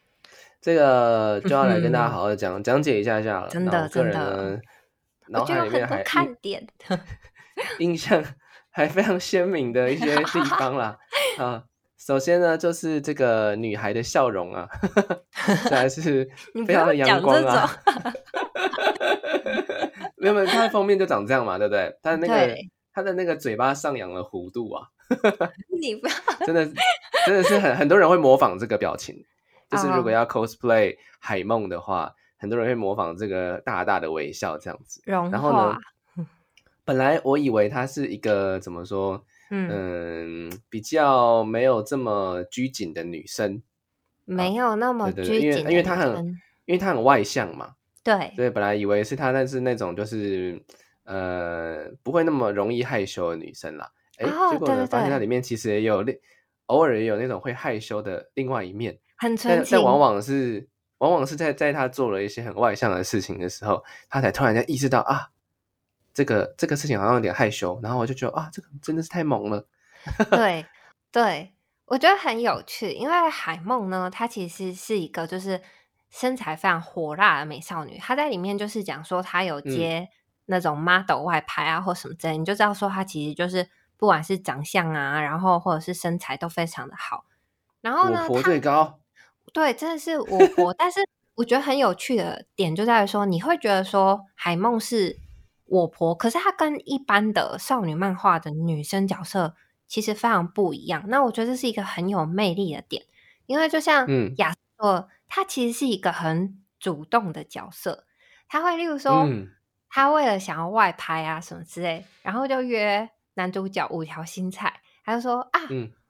[0.60, 3.48] 这个就要来跟大家好好讲讲解一下下了。
[3.48, 4.60] 真的，真的。
[5.28, 6.66] 脑海里面还看点
[7.78, 8.24] 印象。
[8.70, 10.96] 还非常鲜明的一些地方啦
[11.38, 11.64] 啊！
[11.98, 14.68] 首先呢，就是这个女孩的笑容啊，
[15.68, 16.28] 还是
[16.64, 17.68] 非常的阳光啊。
[20.16, 21.92] 没有没有，她的封面就长这样嘛，对不对？
[22.04, 22.54] 她的 那个
[22.92, 24.86] 她的那个嘴巴上扬的弧度啊，
[25.80, 26.14] 你不要
[26.46, 26.64] 真的
[27.26, 29.16] 真的是很很多人会模仿这个表情，
[29.68, 35.02] 就是如果要 cosplay 海梦的话，很多人会模仿这个大大的微笑这样子。
[35.04, 35.76] 然后呢？
[36.84, 43.62] 本来我以为她是一个怎么说，嗯，比较没有这么拘谨的女生，
[44.24, 46.26] 没有那么拘谨，因为因为她很，
[46.64, 47.74] 因为她很外向嘛。
[48.02, 50.58] 对对，本来以为是她，但是那种就是
[51.04, 53.90] 呃，不会那么容易害羞的女生啦。
[54.16, 56.16] 哎，结果呢，发现她里面其实也有另
[56.66, 59.72] 偶尔也有那种会害羞的另外一面，很纯情。
[59.72, 60.66] 但往往是
[60.98, 65.30] 往往是在在他做了一些很外向的事情的时候，他才突然间意识到啊。
[66.14, 69.68] 这个这个事情好像有点害羞，然后我就觉得啊，这个真的是太萌了。
[70.30, 70.66] 对
[71.12, 75.62] 对，我觉得很有趣，因为海梦呢，她其实是一个就是
[76.10, 77.96] 身材非常火辣的美少女。
[77.98, 80.08] 她在里面就是讲说，她有接
[80.46, 87.26] 那种 model 外拍啊，或什么之类，你就知道说她其实就是不管是长相啊，然后或者是身材都非常的好。
[87.80, 88.98] 然后呢，活最高，
[89.52, 90.74] 对，真的是我婆。
[90.74, 91.00] 但是
[91.34, 95.18] 我觉得很有趣的点就在于说，你会觉得说海梦是。
[95.70, 99.54] 我婆，可是她跟一般的少女漫画的女生角色
[99.86, 101.04] 其实非常不一样。
[101.08, 103.04] 那我觉得这是一个很有魅力的点，
[103.44, 104.08] 因为就像
[104.38, 108.06] 亚瑟，她其实是一个很主动的角色。
[108.48, 109.28] 她会例如说，
[109.90, 115.60] 他为了想要外拍啊什么之类，然后就约男主角五条新菜，他就说啊，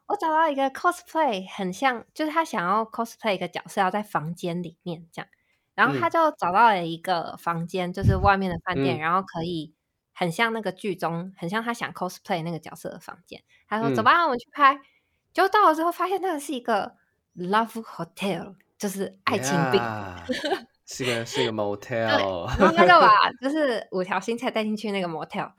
[0.09, 5.29] 我找到一个 cosplay 很像，就是他想要 cosplay 一个角色要在房间里面这样。
[5.75, 9.75] 然后他就找到了一个房间，就是外面的饭店，然后可以
[10.13, 13.41] 很像那个剧中，很像他想 cosplay 那个角色的房间。
[13.69, 14.81] 他说：“走吧，我们去拍。”
[15.33, 16.97] 就到了之后，发现那个是一个
[17.37, 19.81] love hotel，就是爱情病，
[20.87, 22.49] 是个是个 motel。
[22.59, 25.53] 然后他就把 就是五条新菜带进去那个 motel，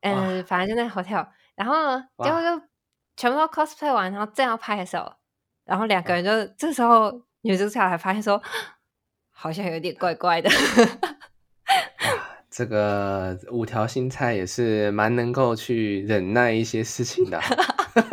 [0.00, 1.28] 嗯，反正就那 hotel。
[1.54, 2.60] 然后呢，结果就
[3.16, 5.12] 全部都 cosplay 完，然后正要拍的时候，
[5.64, 8.42] 然后两个人就这时候女主角才发现说。
[9.36, 10.48] 好像有点怪怪的。
[12.48, 17.38] 这个五条新菜也是蛮能够去忍耐一些事情的，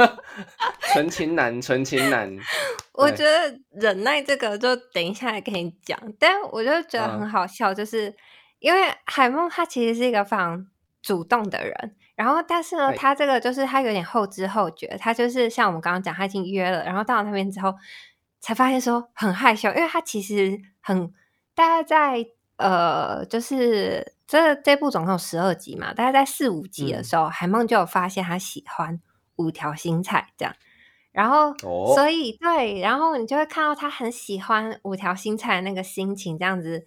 [0.91, 2.35] 纯情男，纯情男。
[2.93, 8.13] 我觉得忍耐这个就等一下来跟你讲，但我就觉得很好笑，就是
[8.59, 10.67] 因为海梦他其实是一个非常
[11.01, 17.73] 主动的人，然后但是呢，他这个就是他有点后知后觉，他就是像我们刚刚讲，他已经约了，然后到了那边之后
[18.39, 21.11] 才发现说很害羞，因为他其实很。
[21.53, 29.01] 大概在呃，就是这这部总共有十二集嘛，大概在四五集的时候，海梦就有发现他喜欢
[29.35, 30.55] 五条新菜这样，
[31.11, 31.53] 然后
[31.93, 36.85] 所以对，然后你就会看到他很喜欢五条新菜那个心情，这样子，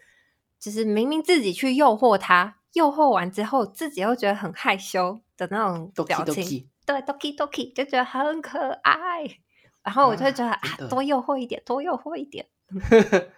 [0.58, 9.24] 就是明明自己去诱惑他，诱惑完之后自己又觉得很害羞的那种表情，对，doki doki 就觉得很可爱，
[9.82, 12.46] 然后我就觉得啊，多诱惑一点，多诱惑一点。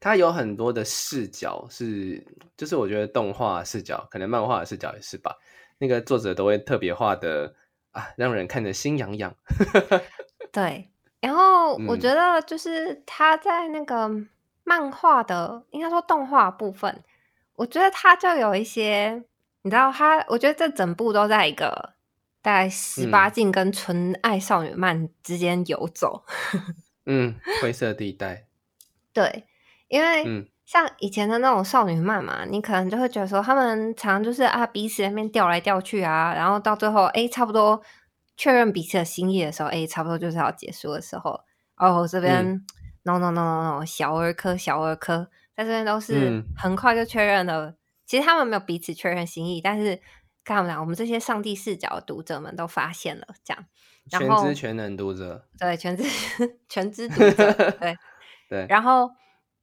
[0.00, 5.36] 它有很多的视角，是就是我觉得动画视角，可能漫画的视角也是吧。
[5.78, 7.54] 那个作者都会特别画的
[7.92, 9.32] 啊，让人看着心痒痒。
[10.50, 14.10] 对，然后我觉得就是他在那个
[14.64, 17.02] 漫画的，应该说动画部分，
[17.54, 19.22] 我觉得他就有一些，
[19.62, 21.94] 你知道，他我觉得这整部都在一个
[22.42, 26.24] 大概十八禁跟纯爱少女漫之间游走。
[27.06, 28.46] 嗯，灰色地带。
[29.12, 29.46] 对。
[29.88, 37.82] 因为像以前的那种少女漫嘛，你可能就会觉得说，他们常就是啊彼此那边调来调去啊，然后到最后哎差不多
[38.38, 41.38] 确认彼此的心意的时候，哎差不多就是要结束的时候，
[41.76, 42.64] 哦这边
[43.02, 47.74] no no no no no 小儿科小儿科在这边都是很快就确认了，
[48.12, 49.98] 其实他们没有彼此确认心意，但是
[50.44, 53.64] 看我们讲，我们这些上帝视角的读者们都发现了这样，
[54.10, 56.04] 全知全能读者，对全知
[56.68, 57.96] 全知读者，对。
[58.50, 59.10] 对，然后。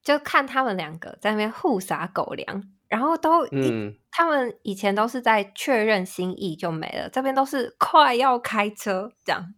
[0.02, 9.54] 就看他们两个在那边互撒狗粮，然后都，嗯，他们以前都是在确认心意就没了，这边都是快要开车这样，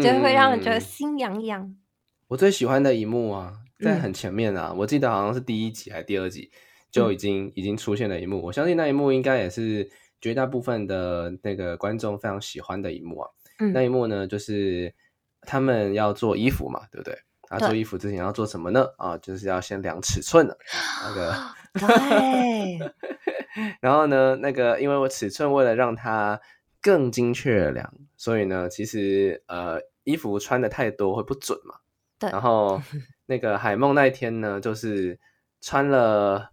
[0.00, 1.76] 就会让人觉得心痒痒。
[2.28, 6.52] 我最喜欢的一幕啊，在很前面啊，我记得好像是第一集还是第二集
[6.92, 13.30] 就已经已经出现了一幕，我相信那一幕应该也是绝大部分的那个观众非常喜欢的一幕啊。
[13.72, 14.94] 那一幕呢，就是
[15.40, 17.18] 他们要做衣服嘛，对不对？
[17.48, 18.88] 啊做衣服之前要做什么呢？
[18.96, 20.56] 啊，就是要先量尺寸的，
[21.04, 21.34] 那个
[21.74, 22.92] 对。
[23.80, 26.40] 然后呢，那个因为我尺寸为了让它
[26.80, 31.74] 更精确量，所以呢，其实呃衣服穿的太多会不准嘛。
[32.18, 32.30] 对。
[32.30, 32.80] 然后
[33.26, 35.20] 那个海梦那一天呢，就是
[35.60, 36.50] 穿了，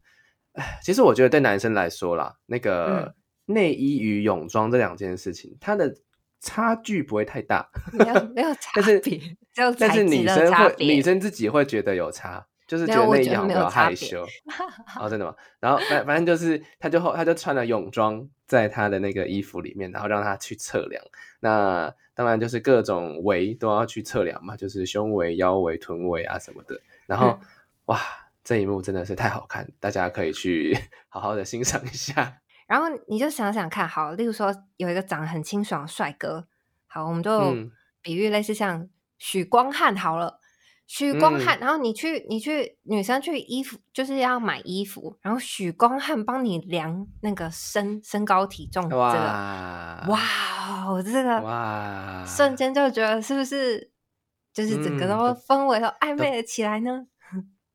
[0.82, 3.13] 其实我觉得对男生来说啦，那个
[3.45, 5.95] 内衣与泳装这两件事情，它的。
[6.41, 9.19] 差距不会太大，没有没有 差别，
[9.78, 14.26] 但是女生会女生自己会觉得有差，就是觉得那一样比较害羞。
[14.98, 15.36] 哦，真的吗？
[15.60, 21.04] 然后反反正就是他就后他就穿了泳装在他的那个衣服里面，然后让他去测量。
[21.41, 26.80] 那当然就是各种围都要去测量嘛，就是胸围、腰围、臀围啊什么的。
[27.06, 27.38] 然后
[27.88, 28.00] 哇，
[28.43, 30.78] 这一幕真的是太好看，大家可以去
[31.10, 32.41] 好好的欣赏一下。
[32.67, 36.47] 然后你就想想看，好，例如说有一个长得很清爽的帅哥，
[36.86, 37.56] 好，我们就
[38.02, 40.39] 比喻类似像许光汉好了，
[40.86, 53.91] 许光汉，然后你去你去女生去衣服就是要买衣服，然后许光汉帮你量那个身身高体重，这个哇，我这个哇，瞬间就觉得是不是
[54.54, 57.08] 就是整个都氛围都暧昧了起来呢？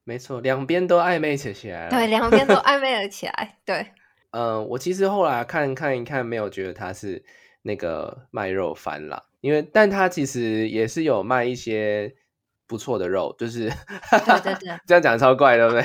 [0.04, 3.86] 没错，两边都暧昧起起来了，对，两边都 暧昧了起来，对。
[4.32, 7.24] 嗯，我其实后来看看一看，没有觉得他是
[7.62, 12.12] 那个卖肉番啦，因为但他其实也是有卖一些
[12.66, 13.70] 不错的肉，就是
[14.10, 15.84] 对对对，这样讲超怪，对不对？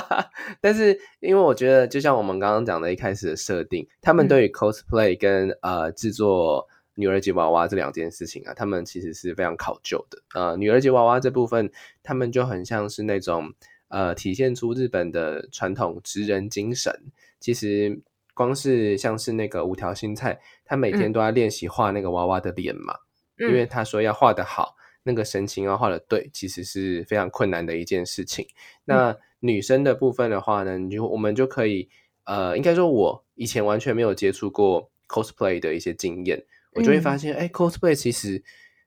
[0.62, 10.22] 但是因为我觉得，就像我们刚刚讲的一开始的设定，他们对于 cosplay 跟呃制作女儿节娃娃这两件事情啊，他们其实是非常考究的。
[10.34, 11.70] 呃，女儿节娃娃这部分，
[12.02, 13.52] 他们就很像是那种
[13.88, 16.92] 呃，体现出日本的传统职人精神。
[17.40, 18.00] 其实
[18.34, 22.94] 光是像是那个五条新菜，他每天都在练习画那个娃娃的脸嘛，
[23.38, 28.46] 因为他说要画得好，那个神情要画得对，其实是非常困难的一件事情。
[28.84, 31.88] 那女生的部分的话呢，你就我们就可以，
[32.24, 36.42] 呃，应该说我以前完全没有接触过 cosplay 的一些经验，
[36.74, 38.42] 我就会发现，哎，cosplay 其实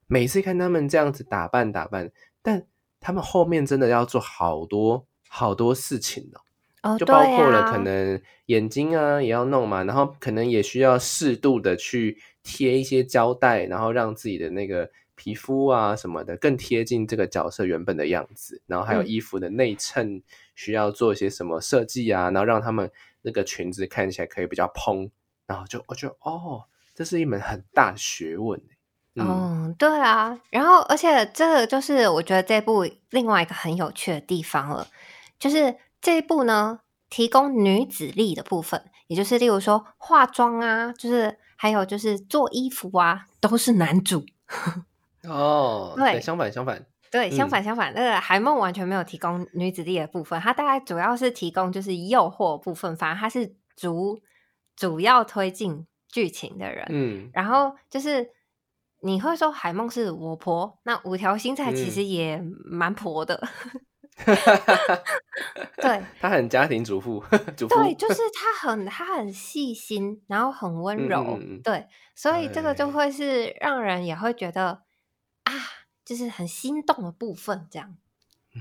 [0.08, 2.65] 每次看他们这样子打扮打扮，但
[3.00, 6.41] 他们后面真的要做好多好多事情哦。
[7.00, 18.62] 就包括了可能眼睛啊也要弄嘛，然后可能也需要适度的去贴一些胶带，然后让自己的那个皮肤啊什么的更贴近这个角色原本的样子。
[18.67, 20.21] 然后还有衣服的内衬
[20.54, 22.91] 需要做一些什么设计啊，然后让他们
[23.24, 25.10] 那个裙子看起来可以比较蓬。
[25.48, 28.60] 然后就我觉得哦，这是一门很大学问。
[29.15, 30.39] 嗯，对啊。
[30.49, 34.88] 然后而且这个就是我觉得这部另外一个很有趣的地方了，
[35.38, 35.75] 就是。
[36.01, 44.23] 这一部呢，提供女子力的部分，也就是例如说化妆啊，就是还有就是做衣服啊，都是男主。
[45.27, 54.21] 哦，对，相反相反，对，相反相反，那个海梦完全没有提供女子力的部分，它大概主要是提供就是诱惑部分，反正它是主
[54.75, 56.86] 主要推进剧情的人。
[56.88, 58.30] 嗯，然后就是
[59.01, 63.45] 你会说海梦是我婆，那五条新菜其实也蛮婆的。
[65.75, 67.21] 对，她很家庭主妇，
[67.58, 74.84] 主妇对，就是她很她很细心，然后很温柔，对，所以这个就会是让人也会觉得
[75.43, 75.51] 啊，
[76.06, 77.97] 就是很心动的部分，这样。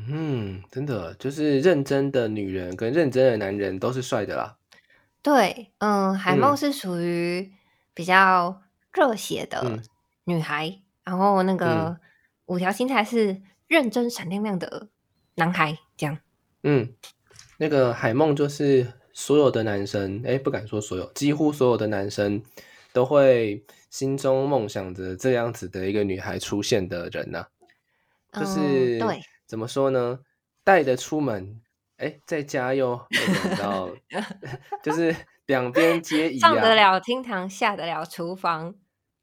[0.09, 4.57] 嗯，真的，就是认真的女人跟认真的男人都是帅的啦。
[5.25, 7.51] 对，嗯，海梦是属于
[7.93, 9.83] 比较热血的
[10.23, 11.99] 女孩，然后那个
[12.47, 14.91] 五条心才是认真闪亮亮的。
[15.37, 16.17] 男孩这样，
[16.63, 16.95] 嗯，
[17.57, 22.41] 那个海梦就是所有的男生，哎，不敢说所有，几乎所有的男生
[22.93, 27.45] 都会心中梦想着这样子的一个女孩出现的人呢，
[28.33, 30.21] 就是对，怎么说呢？
[30.63, 31.61] 带着出门，
[31.99, 33.01] 哎，在家又
[33.45, 33.91] 等到，
[34.83, 35.15] 就是
[35.47, 38.75] 两边皆宜，上得了厅堂，下得了厨房，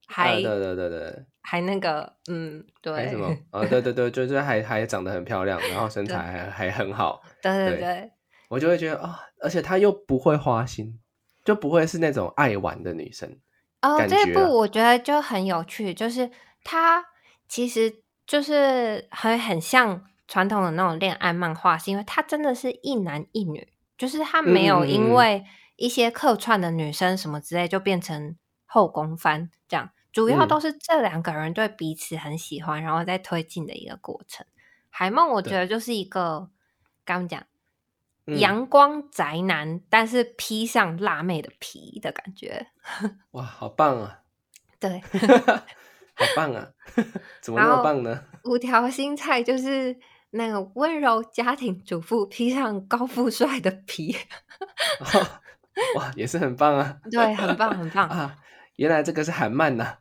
[0.08, 1.26] 还对对对对。
[1.44, 3.36] 还那个，嗯，对，还什么？
[3.52, 7.22] 哦，对对 对，就是还还长得很漂亮，然后身材还还很好。
[7.42, 8.12] 对对对，
[8.48, 11.00] 我就会觉得啊，而且她又不会花心，
[11.44, 13.40] 就不会是那种爱玩的女生。
[13.82, 16.30] 哦，这部我觉得就很有趣，就是
[16.64, 17.04] 她
[17.48, 23.68] 其实就是很很像传统的那种恋爱漫画，是因为它真的是一男一女，
[23.98, 25.44] 就是他没有因为
[25.76, 29.90] 一些客串的女生什么之类就变成后宫番这样。
[30.14, 34.46] 主要都是这两个人对彼此很喜欢，然后再推进的一个过程。
[34.90, 36.50] 海梦我觉得就是一个
[37.04, 37.44] 刚讲
[38.28, 42.68] 阳光宅男，但是披上辣妹的皮的感觉。
[43.32, 44.22] 哇，好棒啊！
[44.80, 45.02] 对，
[46.16, 46.70] 好棒啊！
[47.44, 48.24] 怎么那么棒呢？
[48.46, 49.94] 五条新菜就是
[50.32, 54.16] 那个温柔家庭主妇披上高富帅的皮。
[55.96, 56.98] 哇，也是很棒啊！
[57.10, 58.36] 对，很棒，很棒啊！
[58.76, 59.98] 原来这个是韩漫呐，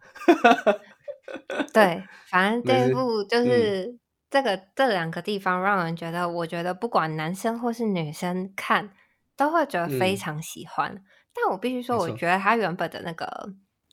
[1.72, 8.90] 对，反正 这一部就是这个这两个地方让人觉得，我觉得不管男生或是女生看
[9.36, 11.02] 都会觉得非常喜欢。
[11.32, 13.26] 但我必须说，我觉得他原本的那个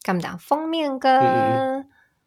[0.02, 1.86] 干嘛讲封面跟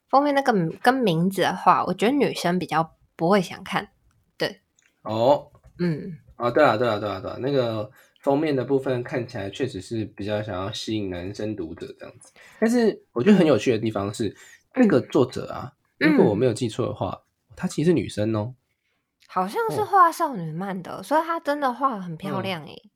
[0.08, 3.88] 封面那个跟名字的话，我觉得女生比较不会想看。
[5.02, 7.90] 对，哦，嗯，啊，对啊，对啊，对啊，对啊，那个
[8.22, 12.32] 封面的部分看起来确实是比较想要吸引男生读者这样子。
[12.58, 14.34] 但是我觉得很有趣的地方是，
[14.74, 17.22] 那个作者啊，如果我没有记错的话，
[17.56, 18.54] 她其实是女生哦，
[19.26, 22.90] 好像是画少女漫的，所以她真的画很漂亮诶。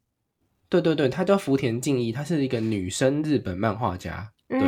[0.69, 4.61] 对对对，她叫福田静一，她是一个女生日本漫画家，对，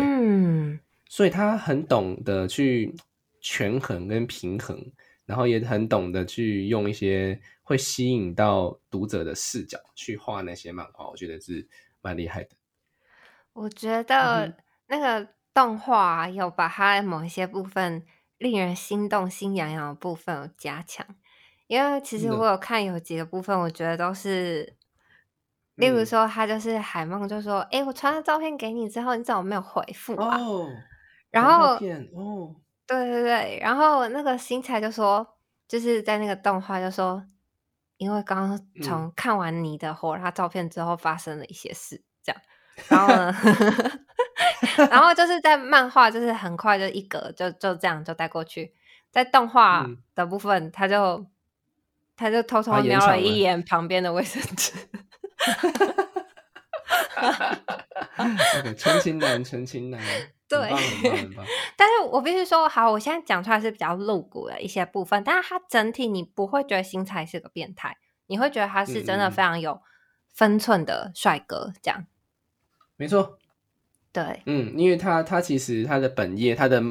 [1.09, 2.95] 所以她很懂得去
[3.41, 4.79] 权衡跟平衡。
[5.27, 11.69] 然后也很懂得去用一些会吸引到读者的视角去画那些漫画，我觉得是
[12.01, 12.51] 蛮厉害的。
[13.53, 14.57] 我觉得
[14.87, 18.07] 那个动画有把它某一些部分
[18.39, 21.05] 令人心动、心痒痒的部分有加强，
[21.67, 24.77] 因为其实我有看有几个部分，我觉得都是，
[25.75, 30.39] 例如说他就是海梦就说：“哎，我传了照片给你之后，你怎么没有回复啊？”
[31.33, 31.75] 然后
[32.15, 32.57] 哦。
[32.87, 37.25] 对对对，然后那个新菜就说，就是在那个动画就说，
[37.97, 42.41] 因为刚刚从看完你的火辣照片之后，发生了一些事，这样，
[42.89, 43.35] 然后呢，
[44.91, 48.73] 然后就是在漫画，就是很快就一格，就就这样就带过去，
[49.11, 49.85] 在动画
[50.15, 51.27] 的部分，他就
[52.17, 54.73] 他就偷偷瞄了一眼旁边的卫生纸。
[58.77, 60.01] 纯情男，纯情男，
[60.49, 60.71] 对，
[61.77, 69.81] 但是我必须说，好，我现在讲出来是比较露骨的一些部分，但是他整体你不会觉得新才是个变态，你会觉得他是真的非常有
[70.33, 72.07] 分寸的帅哥，这样，
[72.97, 73.39] 没错。
[74.17, 76.83] 对，嗯，因为他他其实他的本业，他的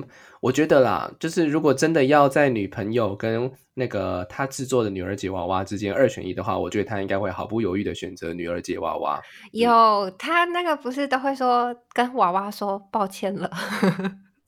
[0.42, 9.20] 我觉得啦，就是如果真的要在女朋友跟那个他制作的女儿节娃娃之间二选一的话，我觉得他应该会毫不犹豫的选择女儿节娃娃。
[9.54, 13.50] 有他那个不是都会说跟娃娃说抱歉了，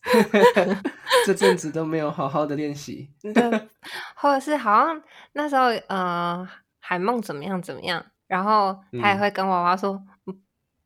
[1.25, 3.67] 这阵子都没有好好的练习，对，
[4.15, 5.01] 或者是好像
[5.33, 6.47] 那时候呃
[6.79, 9.99] 海梦怎么样怎么样，然后他也会跟娃娃说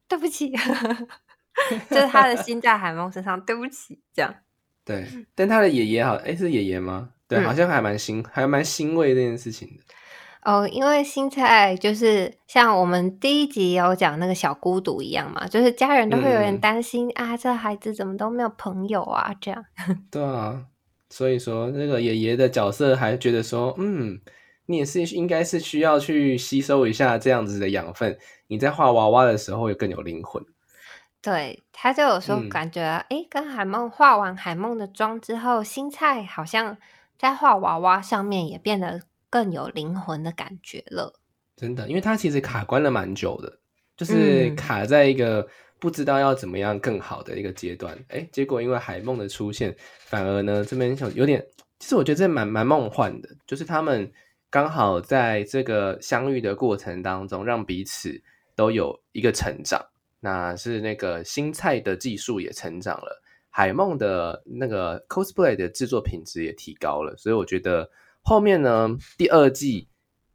[0.08, 0.54] 对不起。
[1.90, 4.34] 就是他的心在海梦身上，对不起，这样。
[4.84, 7.10] 对，但他的爷爷好，哎，是爷爷吗？
[7.28, 9.84] 对，好像还蛮欣，还蛮欣慰这件事情的。
[10.44, 19.64] 哦，因为新菜就是像我们第一集有讲那个小孤独一样嘛，就是家人都会有点担心啊，这孩子怎么都没有朋友啊，这样。
[20.10, 20.66] 对啊，
[21.12, 24.20] 所以说那个爷爷的角色还觉得说，嗯，
[24.66, 30.44] 你也是应该是需要去吸收一下这样子的养分，你在画娃娃的时候也更有灵魂。
[31.22, 36.76] 对，他就有时候感觉，哎，跟海梦画完海梦的妆之后，新菜好像
[37.18, 41.14] 在画娃娃上面也变得更有灵魂的感觉了。
[41.56, 43.60] 真的，因为他其实卡关了蛮久的，
[43.96, 45.48] 就是卡在一个
[45.80, 47.96] 不知道要怎么样更好的一个阶段。
[48.08, 51.46] 哎，结果因为海梦的出现，反而呢这边有点，
[51.78, 54.12] 其实我觉得这蛮蛮梦幻的，就是他们
[54.50, 58.20] 刚好在这个相遇的过程当中，让彼此
[58.56, 59.86] 都有一个成长。
[60.24, 67.90] 那是那个新菜的技术也成长了，海梦的那个 cosplay 的制作品质也提高了，所以我觉得
[68.22, 69.90] 后面呢第二季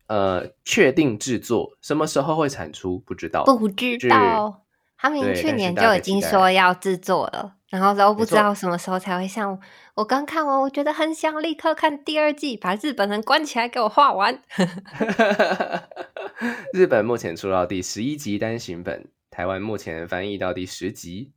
[0.09, 4.65] 呃确定制作什么时候会产出不知道，不知道，
[4.99, 9.59] 他们去年就已经说要制作了，然后都不知道什么时候才会上。
[9.95, 14.43] 我刚看完，我觉得很想立刻看第二季，把日本人关起来给我画完。
[16.75, 19.09] 日本目前出到第十一集单行本。
[19.37, 21.31] 台湾目前翻译到第十集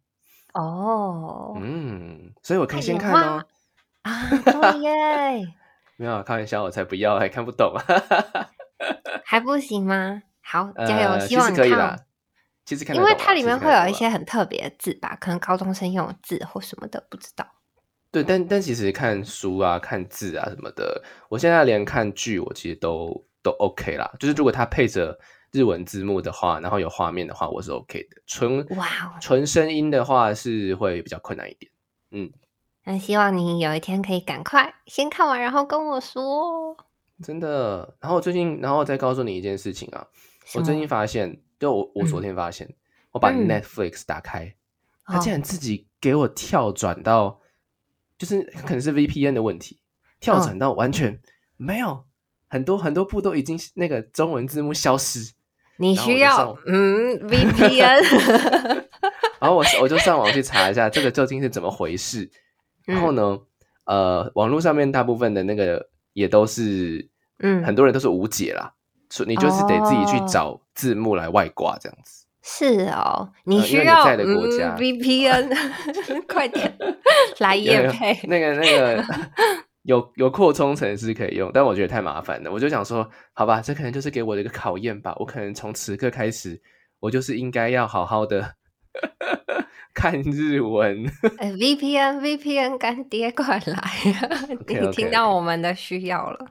[0.54, 3.44] 哦，嗯，所以我可以先看哦
[4.04, 5.46] 啊，对耶，
[5.98, 7.74] 没有开玩笑，我才不要，还看不懂，
[9.26, 10.24] 还不行吗？
[10.40, 11.94] 好，加油，希望可以啦。
[12.64, 17.46] 其实看，因为它里面会有一些很特别的字吧，可能高中生用的字或什么的，不知道。
[18.14, 24.10] 对，但但其实看书啊、看字啊什么的，我现在连看剧，我其实都都 OK 啦。
[24.18, 25.20] 就是如果它配着。
[25.52, 28.22] 日文字幕的话，然后有画面的话，我是 OK 的。
[28.28, 31.72] 纯哇，纯声音的话是会比较困难一点。
[32.12, 32.32] 嗯，
[32.84, 36.78] 那希望你有一天可以赶快先看完，然后跟我说。
[37.24, 37.96] 真的。
[38.00, 40.08] 然后我最近，然后再告诉你一件事情啊，
[40.56, 42.72] 我最近发现，就我我昨天发现，
[43.12, 44.56] 我把 Netflix 打开，
[45.06, 47.42] 它竟然自己给我跳转到，
[48.18, 49.80] 就是可能是 VPN 的问题，
[50.20, 51.20] 跳转到完全
[51.58, 52.06] 没有
[52.48, 55.34] 很多很多部都已经那个中文字幕消失。
[55.80, 58.84] 你需要嗯 VPN，
[59.40, 62.30] 然后我 我就上网去查一下这个究竟是怎么回事。
[62.86, 63.40] 然后呢，
[63.86, 67.08] 呃，网络上面大部分的那个也都是，
[67.40, 68.74] 嗯，很多人都是无解啦，
[69.10, 72.26] 所以你就是得自己去找字幕来外挂这样子。
[72.42, 75.56] 是哦，你需要在的国家 VPN，
[76.28, 76.76] 快点
[77.38, 79.06] 来夜配那个那个
[79.84, 82.52] 有有扩充程式可以用，但我觉得太麻烦了。
[82.52, 85.16] 我就想说，好吧，这可能就是给我的一个考验吧。
[85.18, 86.62] 我可能从此刻开始，
[87.00, 88.56] 我就是应该要好好的
[89.96, 91.06] 看日文。
[91.06, 93.92] VPN，VPN 干爹快来！
[94.68, 96.46] 你听到我们的需要了，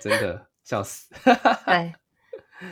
[0.00, 1.12] 真的笑死。
[1.66, 1.94] 对，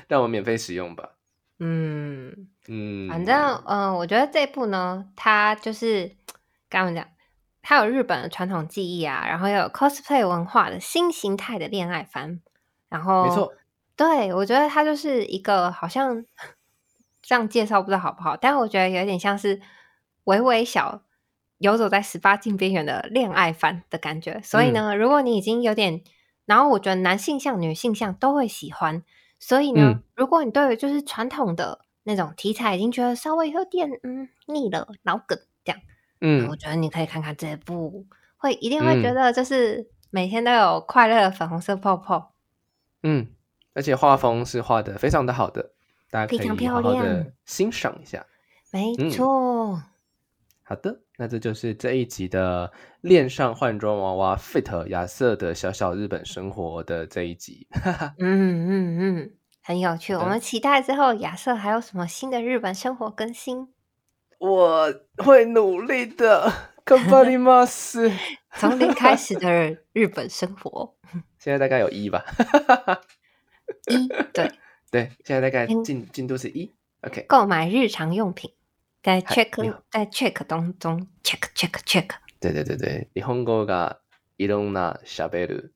[0.09, 1.11] 让我免费使用吧。
[1.59, 3.35] 嗯嗯，反正
[3.67, 6.11] 嗯，我觉得这部呢，它就是
[6.69, 7.07] 刚刚讲。
[7.69, 12.39] 它有日本的传统技艺啊，然后又有 cosplay 文化的新形态的恋爱番，
[12.89, 13.53] 然后没错，
[13.97, 16.25] 对我觉得它就是一个好像
[17.21, 19.61] 这样介绍不知道好不好，但我觉得有点像是
[20.23, 21.03] 微微小
[21.59, 24.41] 游走在十八禁边缘的恋爱番的感觉。
[24.45, 26.01] 所以呢，如果你已经有点，
[26.45, 29.03] 然后我觉得男性向、女性向都会喜欢。
[29.41, 35.37] 所以呢，如果你对就是传统的那种题材已经觉得稍微有点嗯腻了、老梗。
[36.21, 38.07] 嗯，我觉得你可以看看这部，
[38.37, 42.33] 会一定会觉得就是每天都有快乐的粉红色泡泡。
[43.03, 43.29] 嗯，
[43.75, 45.73] 而且画风是画的非常的好的，
[46.11, 48.25] 大家可以好好的欣赏一下。
[48.73, 49.83] 没错。
[50.63, 57.69] 好的，那这就是这一集的恋上换装娃娃 Fit 亚瑟的小小日本生活的这一集。
[58.19, 59.31] 嗯嗯嗯，
[59.63, 63.69] 很有趣，我们期待之后亚瑟还有什么新的日本生活更新。
[64.40, 66.52] 我会努力的，
[66.84, 68.12] 干巴里马斯，
[68.56, 70.96] 从零开始的日本生活，
[71.38, 72.26] 现在大概有一吧，
[73.88, 74.52] 一对
[74.90, 77.26] 对，现在大概进进度是一，OK。
[77.28, 78.52] 购买日常用品，
[79.04, 82.08] 在 check 在 check 当中 check check check。
[82.40, 83.98] 对对对对，日本語が
[84.38, 85.70] いろんな喋る，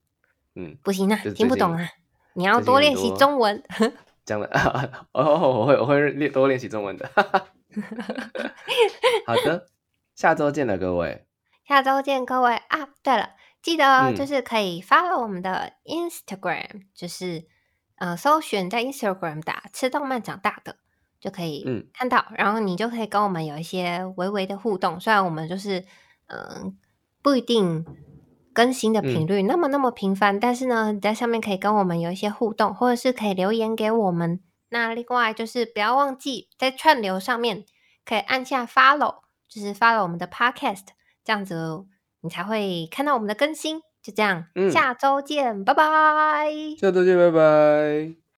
[0.55, 1.87] 嗯，不行啊，听不懂啊，
[2.33, 3.63] 你要多练习中文。
[4.25, 4.49] 这样的
[5.13, 7.07] 哦，我会我会练多练习中文的。
[9.26, 9.68] 好的，
[10.14, 11.26] 下周见了各位。
[11.66, 12.88] 下周见各位啊！
[13.02, 13.30] 对了，
[13.62, 17.46] 记得就是可以 follow 我们的 Instagram，就是
[17.96, 20.76] 呃，搜寻在 Instagram 打“吃动漫长大的”
[21.20, 21.64] 就可以
[21.94, 24.98] 看到，然后你就可以跟我们有一些微微的互动。
[24.98, 25.84] 虽然我们就是
[26.26, 26.76] 嗯
[27.22, 27.86] 不一定
[28.52, 34.40] 更新的频率那么那么频繁，但是呢，在上面可以跟我们有一些互动，或者是可以留言给我们。
[34.70, 37.64] 那另外就是不要忘记在串流上面
[38.04, 40.86] 可以按下 follow，就是 follow 我们的 podcast，
[41.22, 41.84] 这样子
[42.22, 43.82] 你才会看到我们的更新。
[44.02, 46.50] 就这样，下周见，拜拜。
[46.80, 48.19] 下周见，拜拜。